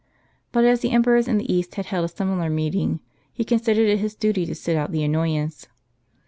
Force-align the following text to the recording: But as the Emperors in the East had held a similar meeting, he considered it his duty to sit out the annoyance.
But 0.51 0.65
as 0.65 0.79
the 0.79 0.89
Emperors 0.89 1.27
in 1.27 1.37
the 1.37 1.53
East 1.53 1.75
had 1.75 1.85
held 1.85 2.05
a 2.05 2.07
similar 2.07 2.49
meeting, 2.49 3.01
he 3.31 3.43
considered 3.43 3.87
it 3.87 3.99
his 3.99 4.15
duty 4.15 4.47
to 4.47 4.55
sit 4.55 4.75
out 4.75 4.91
the 4.91 5.03
annoyance. 5.03 5.67